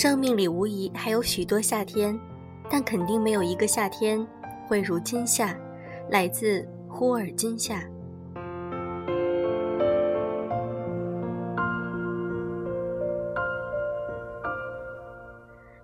[0.00, 2.16] 生命里无疑还有许多夏天，
[2.70, 4.24] 但肯定没有一个夏天
[4.68, 5.52] 会如今夏。
[6.08, 7.82] 来自呼尔金夏。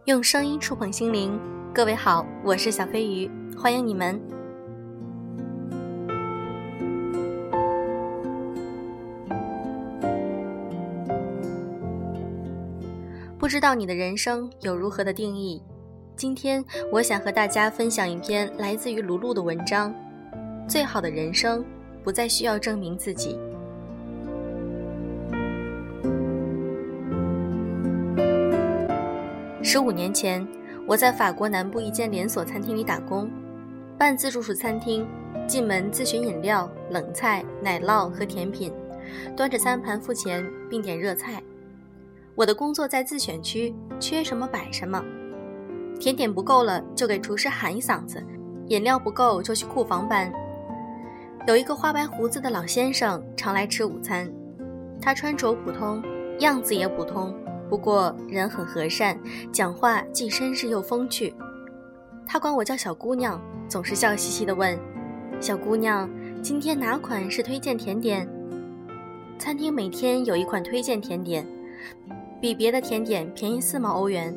[0.05, 1.37] 用声音触碰心灵，
[1.75, 3.29] 各位好，我是小飞鱼，
[3.59, 4.34] 欢迎你们。
[13.55, 15.63] 知道你的人生有如何的定义？
[16.17, 19.95] 今天我想和大家分享一篇来自于卢璐的文章：
[20.67, 21.65] 最好的人生，
[22.03, 23.39] 不再需要证明自己。
[29.63, 30.45] 十五年前，
[30.85, 33.31] 我在法国南部一间连锁餐厅里打工，
[33.97, 35.07] 半自助式餐厅。
[35.47, 38.73] 进门自选饮料、冷菜、奶酪和甜品，
[39.37, 41.41] 端着餐盘付钱并点热菜。
[42.37, 45.03] 我的工作在自选区，缺什么摆什么。
[46.01, 48.23] 甜点不够了就给厨师喊一嗓子，
[48.67, 50.33] 饮料不够就去库房搬。
[51.47, 54.29] 有一个花白胡子的老先生常来吃午餐，
[55.01, 56.03] 他穿着普通，
[56.41, 57.33] 样子也普通。
[57.71, 59.19] 不过人很和善，
[59.53, 61.33] 讲话既绅士又风趣。
[62.27, 64.79] 他管我叫小姑娘，总是笑嘻嘻地问
[65.41, 66.11] ：“小姑娘，
[66.43, 68.29] 今天哪款是推荐甜点？”
[69.39, 71.47] 餐厅每天有一款推荐甜点，
[72.45, 74.37] 比别的甜点便宜四毛欧元。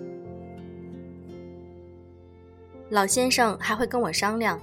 [2.89, 4.58] 老先生还会跟我商量：“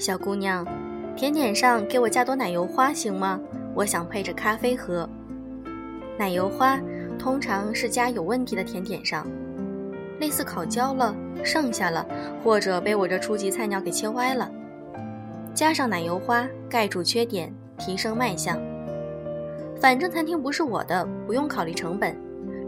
[0.00, 0.66] 小姑娘，
[1.14, 3.38] 甜点上给我加朵奶油花行吗？
[3.74, 5.06] 我想配着咖啡喝。”
[6.18, 6.80] 奶油花。
[7.18, 9.26] 通常是加有问题的甜点上，
[10.18, 12.06] 类似烤焦了、剩下了，
[12.42, 14.50] 或者被我这初级菜鸟给切歪了。
[15.52, 18.58] 加上奶油花，盖住缺点，提升卖相。
[19.78, 22.16] 反正餐厅不是我的，不用考虑成本。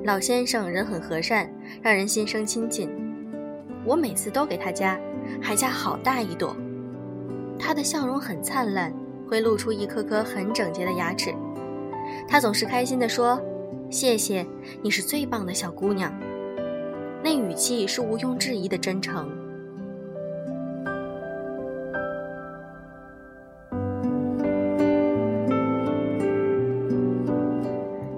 [0.05, 1.49] 老先生人很和善，
[1.81, 2.91] 让人心生亲近。
[3.85, 4.99] 我每次都给他加，
[5.41, 6.57] 还加好大一朵。
[7.57, 8.93] 他的笑容很灿烂，
[9.29, 11.33] 会露出一颗颗很整洁的牙齿。
[12.27, 13.41] 他总是开心地说。
[13.91, 14.47] 谢谢，
[14.83, 16.11] 你是最棒的小姑娘。
[17.23, 19.29] 那语气是毋庸置疑的真诚。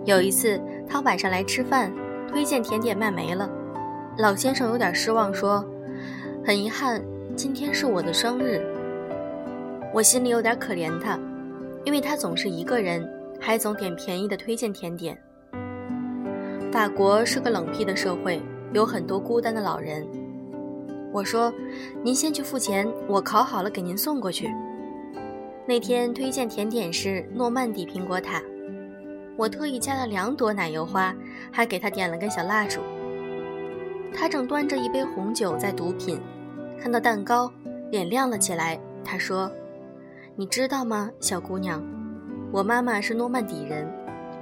[0.05, 0.61] 有一次，
[0.95, 1.93] 他晚上来吃饭，
[2.29, 3.51] 推荐甜点卖没了。
[4.17, 5.69] 老先生有点失望，说
[6.47, 7.03] ：“很遗憾，
[7.35, 8.63] 今天是我的生日。”
[9.93, 11.19] 我心里有点可怜他，
[11.83, 13.05] 因为他总是一个人，
[13.41, 15.21] 还总点便宜的推荐甜点。
[16.71, 18.41] 法国是个冷僻的社会，
[18.73, 20.07] 有很多孤单的老人。
[21.13, 21.53] 我说
[22.05, 24.49] ：“您先去付钱，我烤好了给您送过去。”
[25.67, 28.41] 那天推荐甜点是诺曼底苹果塔，
[29.37, 31.15] 我特意加了两朵奶油花，
[31.53, 32.81] 还给他点了根小蜡烛。
[34.15, 36.21] 他正端着一杯红酒在毒品，
[36.81, 37.53] 看到蛋糕，
[37.91, 38.79] 脸亮了起来。
[39.05, 39.51] 他说
[40.37, 41.83] ：“你知道吗，小姑娘，
[42.53, 43.87] 我妈妈是诺曼底人。”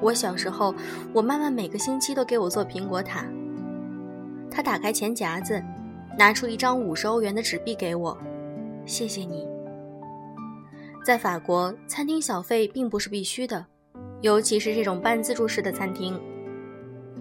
[0.03, 0.75] 我小时候，
[1.13, 3.25] 我妈妈每个星期都给我做苹果塔。
[4.51, 5.63] 他打开钱夹子，
[6.19, 8.19] 拿出一张五十欧元的纸币给我，
[8.85, 9.49] 谢谢你。
[11.05, 13.65] 在法国，餐厅小费并不是必须的，
[14.23, 16.19] 尤其是这种半自助式的餐厅。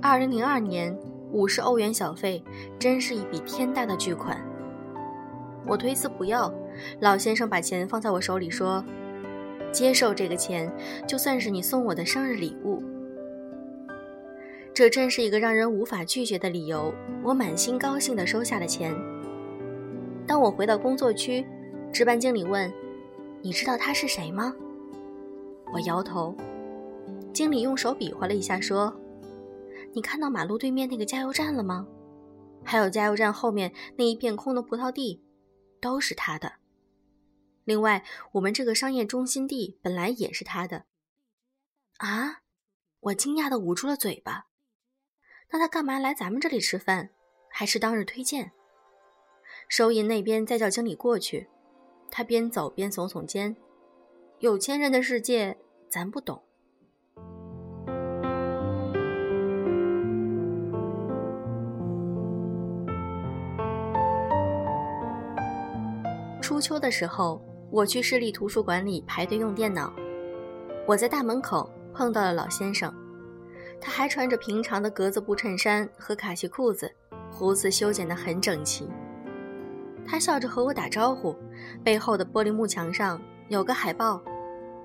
[0.02, 0.96] 二零零二年，
[1.32, 2.42] 五十欧元小费
[2.80, 4.40] 真是一笔天大的巨款。
[5.66, 6.54] 我推辞不要，
[7.00, 8.84] 老先生把钱放在我手里说。
[9.72, 10.72] 接受这个钱，
[11.08, 12.84] 就算是你送我的生日礼物。
[14.74, 16.94] 这真是一个让人无法拒绝的理由。
[17.24, 18.96] 我满心高兴地收下了钱。
[20.28, 21.46] 当我回到工作区，
[21.92, 22.72] 值班经理问
[23.42, 24.54] ：“你知道他是谁吗？”
[25.74, 26.36] 我摇头。
[27.34, 28.94] 经理用手比划了一下，说
[29.94, 31.88] ：“你看到马路对面那个加油站了吗？
[32.64, 35.24] 还有加油站后面那一片空的葡萄地，
[35.80, 36.54] 都是他的。”
[37.64, 40.86] 另外，我们这个商业中心地本来也是他的。
[41.98, 42.42] 啊！
[43.00, 44.48] 我惊讶的捂住了嘴巴。
[45.52, 47.10] 那他干嘛来咱们这里吃饭？
[47.50, 48.52] 还是当日推荐？
[49.68, 51.50] 收银那边再叫经理过去。
[52.10, 53.56] 他边走边耸耸肩。
[54.40, 55.58] 有钱人的世界，
[55.90, 56.44] 咱不懂。
[66.62, 67.44] 秋的时候。
[67.72, 69.94] 我去市立图书馆里排队用电脑，
[70.86, 72.94] 我在大门口碰到了老先生，
[73.80, 76.94] 他还穿着平常的格子布衬衫和卡其裤子，
[77.32, 78.90] 胡子修剪得很整齐。
[80.06, 81.34] 他笑着和我打招呼，
[81.82, 84.22] 背后的玻璃幕墙上有个海报，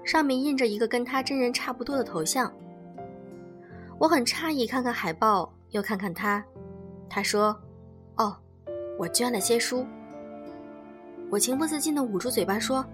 [0.04, 2.52] 上面印着一个跟他真人差不多的头像。
[3.98, 6.44] 我很诧异，看看海报，又看看他，
[7.10, 7.60] 他说
[8.16, 8.36] ：“哦，
[8.96, 9.84] 我捐了些书。”
[11.30, 12.84] 我情不自禁地捂住嘴巴说：“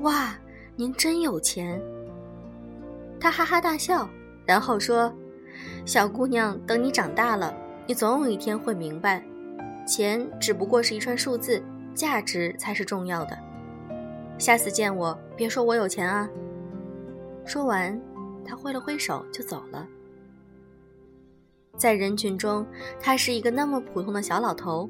[0.00, 0.36] 哇，
[0.76, 1.80] 您真有钱！”
[3.18, 4.08] 他哈哈大笑，
[4.44, 5.12] 然后说
[5.86, 7.54] ：“小姑娘，等你长大了，
[7.86, 9.24] 你总有一天会明白，
[9.86, 11.62] 钱只不过是一串数字，
[11.94, 13.36] 价值才是重要的。
[14.38, 16.28] 下次见我，别说我有钱啊。”
[17.44, 17.98] 说完，
[18.44, 19.86] 他挥了挥手就走了。
[21.76, 22.66] 在人群中，
[23.00, 24.88] 他是一个那么普通的小老头，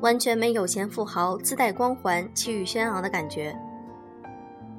[0.00, 3.56] 完全没有钱富豪自带光环、气宇轩昂的感觉。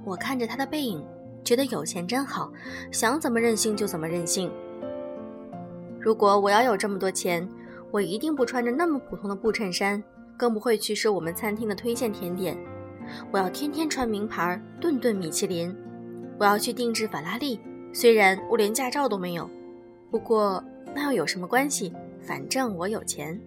[0.05, 1.05] 我看着他的背影，
[1.43, 2.51] 觉得有钱真好，
[2.91, 4.51] 想怎么任性就怎么任性。
[5.99, 7.47] 如果我要有这么多钱，
[7.91, 10.01] 我一定不穿着那么普通的布衬衫，
[10.37, 12.57] 更不会去吃我们餐厅的推荐甜点。
[13.31, 15.75] 我要天天穿名牌，顿顿米其林。
[16.39, 17.59] 我要去定制法拉利，
[17.91, 19.49] 虽然我连驾照都没有，
[20.09, 20.63] 不过。
[20.95, 21.93] 那又有什么关系？
[22.19, 23.39] 反正我有钱。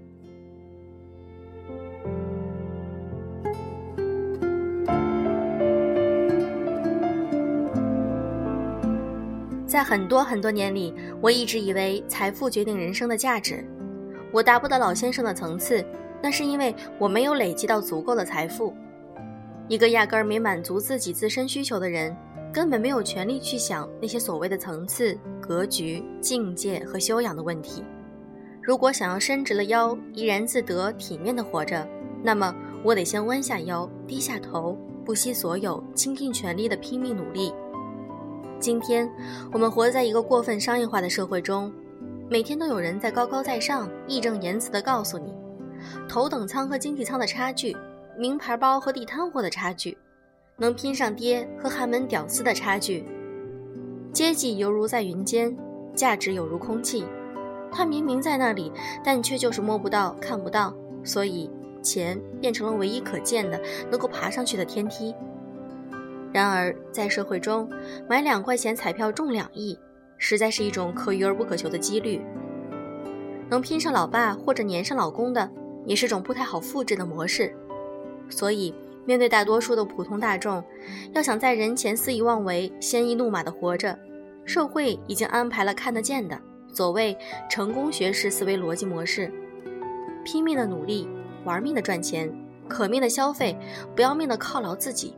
[9.73, 10.93] 在很多很多年里，
[11.23, 13.65] 我一直以为财富决定人生的价值。
[14.31, 15.83] 我达不到老先生的层次，
[16.23, 18.75] 那是因为我没有累积到足够的财富。
[19.69, 22.15] 一个压根儿没满足自己自身需求的人。
[22.53, 27.83] 根本没有权利去想那些所谓的层次、格局、境界和修养的问题。
[28.61, 31.89] 如果想要伸直了腰，怡然自得、体面的活着，
[32.23, 32.55] 那么
[32.85, 37.55] 我得先弯下腰、低下头，不惜所有、倾尽全力的拼命努力。
[38.63, 39.11] 今天，
[39.53, 41.73] 我们活在一个过分商业化的社会中，
[42.31, 45.35] 每天都有人在高高在上、义正言辞地告诉你，
[46.09, 47.77] 头等舱和经济舱的差距，
[48.17, 49.99] 名牌包和地摊货的差距。
[50.57, 53.05] 能拼上爹和寒门屌丝的差距，
[54.13, 55.57] 阶级犹如在云间，
[55.93, 57.05] 价值有如空气。
[57.73, 58.71] 它明明在那里，
[59.03, 60.73] 但却就是摸不到、看不到，
[61.03, 61.51] 所以
[61.83, 63.61] 钱变成了唯一可见的、
[63.91, 65.13] 能够爬上去的天梯。
[66.33, 67.69] 然而，在社会中，
[68.09, 69.79] 买两块钱彩票中两亿，
[70.19, 72.21] 实在是一种可遇而不可求的几率。
[73.51, 75.51] 能拼上老爸或者粘上老公的，
[75.85, 77.55] 也是种不太好复制的模式。
[78.29, 78.75] 所以。
[79.05, 80.63] 面对大多数的普通大众，
[81.13, 83.99] 要想在人前肆意妄为、鲜衣怒马的活着，
[84.45, 86.41] 社会已经安排了看得见的
[86.73, 87.19] 所谓
[87.51, 89.29] 成功学式思维逻辑模式：
[90.25, 91.09] 拼命的努力，
[91.43, 92.33] 玩命的赚钱，
[92.69, 93.59] 可命的消费，
[93.97, 95.17] 不要命的犒劳自己。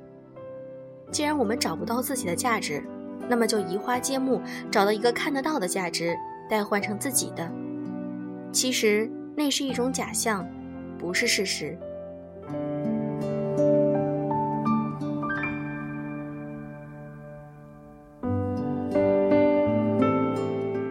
[1.14, 2.82] 既然我们找不到自己的价值，
[3.28, 6.12] 那么就移花接木，找到一个看得到的价值，
[6.48, 7.48] 代换成自己的。
[8.50, 10.44] 其实那是一种假象，
[10.98, 11.78] 不是事实。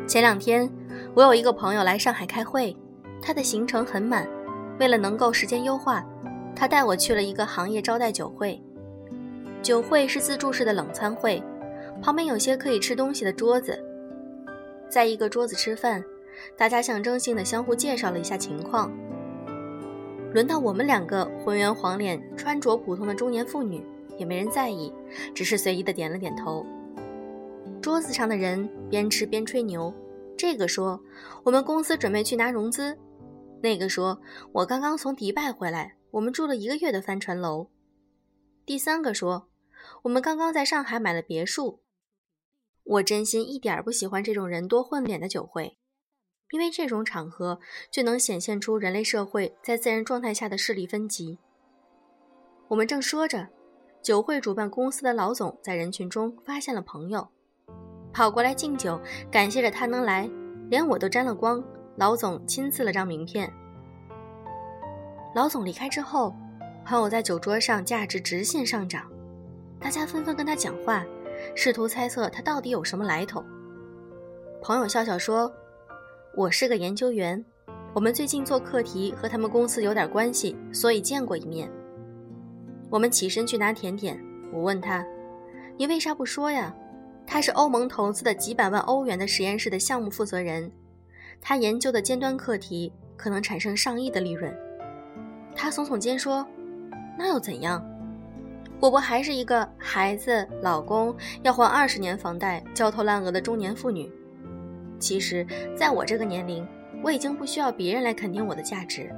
[0.07, 0.71] 前两天，
[1.13, 2.73] 我有一个朋友来上海开会，
[3.21, 4.25] 他的行程很满。
[4.79, 6.01] 为了能够时间优化，
[6.55, 8.63] 他带我去了一个行业招待酒会。
[9.63, 11.41] 酒会是自助式的冷餐会，
[12.01, 13.81] 旁边有些可以吃东西的桌子，
[14.89, 16.03] 在一个桌子吃饭，
[16.57, 18.91] 大家象征性的相互介绍了一下情况。
[20.33, 23.81] 轮到我们两个浑圆黄脸、穿着普通的中年妇女，
[24.17, 24.91] 也没人在意，
[25.33, 26.65] 只是随意的点了点头。
[27.81, 29.93] 桌子上的人边吃边吹牛。
[30.35, 30.99] 这个说
[31.43, 32.97] 我们公司准备去拿融资，
[33.61, 34.19] 那个说
[34.51, 37.69] 我刚刚从迪拜回来，我们住了一个月的帆船楼。
[38.65, 39.47] 第三个说
[40.03, 41.79] 我们刚刚在上海买了别墅。
[42.83, 45.77] 我真心一点不喜欢这种人多混脸的酒会，
[46.51, 51.39] 因为这种场合就能显现出人类社会在自然状态下的势力分级。
[52.67, 53.47] 我们正说着，
[54.01, 57.25] 酒会主办公司的老总在人群中发现了朋友。
[58.11, 58.99] 跑过来敬酒，
[59.31, 60.29] 感谢着他能来，
[60.69, 61.63] 连我都沾了光。
[61.95, 63.51] 老总亲赐了张名片。
[65.33, 66.35] 老总离开之后，
[66.85, 69.09] 朋友在酒桌上价值直线上涨，
[69.83, 71.05] 大家纷纷跟他讲话，
[71.55, 73.43] 试图猜测他到底有什么来头。
[74.61, 75.51] 朋友笑笑说
[76.37, 77.43] ：“我是个研究员，
[77.93, 81.69] 我们最近做课题和他们公司有点关系，所以见过一面。”
[82.89, 84.17] 我们起身去拿甜点，
[84.53, 85.05] 我问他
[85.75, 86.73] ：“你为啥不说呀？”
[87.27, 90.71] 他是欧盟投资的几百万欧元的实验室的项目负责人，
[91.41, 94.57] 他研究的尖端课题可能产生上亿的利润。
[95.53, 96.47] 他耸耸肩说
[97.19, 97.85] ：“那又怎样？
[98.83, 104.11] 我不还是一个孩子、老公要还二十年房贷、焦头烂额的中年妇女？
[104.99, 106.67] 其实，在我这个年龄，
[107.01, 109.09] 我已经不需要别人来肯定我的价值。”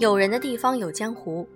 [0.00, 1.46] 有人的地方有江湖，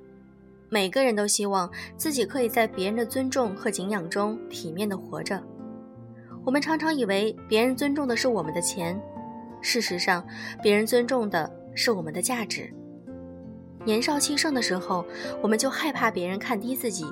[0.68, 5.42] 每个人都希望自己可以在别人的尊重和敬仰中体面的活着。
[6.44, 8.96] 我们常常以为别人尊重的是我们的钱，
[9.60, 10.26] 事实上，
[10.62, 12.72] 别人尊重的是我们的价值。
[13.84, 15.04] 年少气盛的时候，
[15.40, 17.06] 我们就害怕别人看低自己，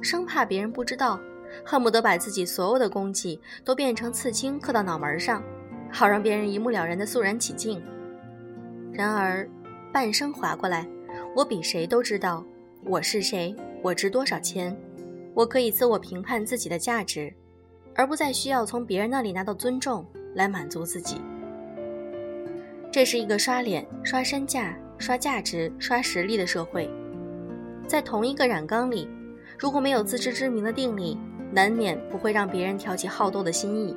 [0.00, 1.20] 生怕别人不知道，
[1.64, 5.42] 恨不得把自己所有的功绩都变成刺青刻到脑门上，
[5.90, 7.82] 好让别人一目了然的肃然起敬。
[8.92, 9.48] 然而，
[9.92, 10.88] 半生划过来，
[11.34, 12.44] 我比谁都知道。
[12.84, 13.54] 我是谁？
[13.82, 14.74] 我值多少钱？
[15.34, 17.34] 我可以自我评判自己的价值，
[17.94, 21.20] 而不再需要从别人那里拿到尊重来满足自己。
[22.96, 26.88] 这是一个刷脸、刷身价、刷价值、刷实力的社会。
[27.86, 29.06] 在同一个染缸里，
[29.58, 31.18] 如果没有自知之明的定力，
[31.52, 33.94] 难免不会让别人挑起好斗的心意。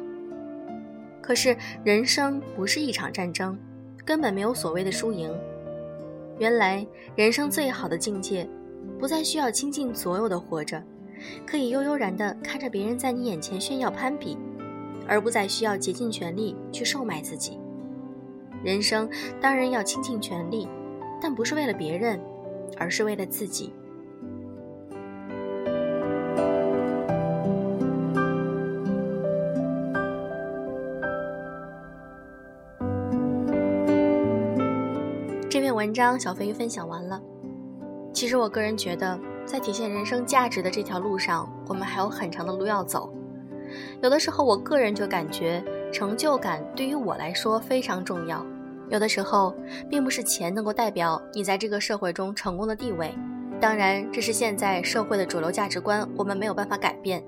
[1.22, 3.58] 可是，人生不是一场战争，
[4.04, 5.34] 根本没有所谓的输赢。
[6.38, 8.46] 原来，人生最好的境界。
[9.00, 10.84] 不再需要倾尽所有的活着，
[11.46, 14.38] 可以悠悠然地看着别人在你眼前炫耀攀比，
[15.08, 17.58] 而不再需要竭尽全力去售卖自己。
[18.64, 20.68] 人生当然要倾尽全力，
[21.22, 22.20] 但不是为了别人，
[22.78, 23.74] 而是为了自己。
[35.50, 37.22] 这篇文章小飞鱼分享完了。
[38.14, 43.12] 其实我个人觉得，在体现人生价值的这条路上，我们还有很长的路要走。
[44.02, 48.46] 有的时候，我个人就感觉成就感对于我来说非常重要。
[48.90, 49.56] 有的时候，
[49.90, 53.14] 并不是钱能够代表你在这个社会中成功的地位。
[53.62, 57.24] 当然，这是现在社会的主流价值观，我们没有办法改变。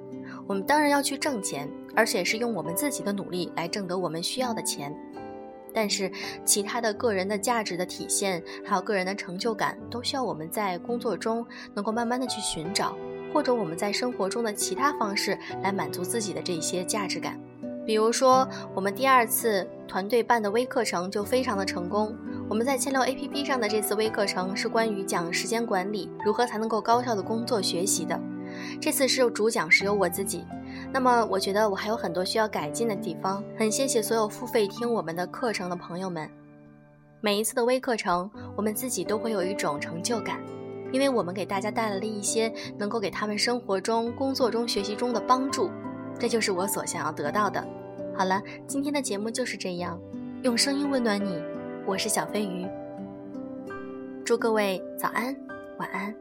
[0.48, 4.96] 我们当然要去挣钱，而且是用我们自己的努力来挣得我们需要的钱。
[5.74, 6.12] 但是，
[6.44, 12.96] 其他的个人的价值的体现，还有个人的成就感，都需要我们在工作中能够慢慢的去寻找，
[13.34, 17.40] 或者我们在生活中的其他方式来满足自己的这些价值感。
[17.86, 22.16] 比如说，我们第二次团队办的微课程就非常的成功。
[22.48, 28.20] 我们在千聊 APP 上的这次微课程是关于讲时间管理，如何才能够高效的工作学习的。
[28.80, 30.46] 这次是主讲是由我自己。
[30.94, 36.30] 那么我觉得我还有很多需要改进的地方，很谢谢所有付费听我们的课程的朋友们。
[37.20, 40.40] 每一次的微课程，我们自己都会有一种成就感，
[40.92, 45.70] 因为我们给大家带来了一些能够给他们生活中、工作中、学习中的帮助，
[46.22, 47.68] 这就是我所想要得到的。
[48.16, 50.00] 好了，今天的节目就是这样，
[50.44, 51.42] 用声音温暖你，
[51.84, 52.68] 我是小飞鱼，
[54.24, 55.36] 祝各位早安，
[55.80, 56.14] 晚安。